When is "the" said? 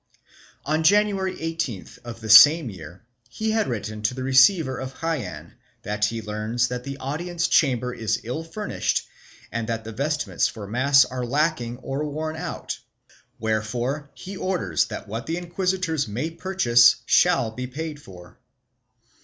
2.21-2.29, 4.15-4.23, 6.83-6.97, 9.83-9.91, 15.27-15.37